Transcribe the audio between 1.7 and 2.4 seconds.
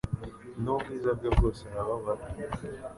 arababara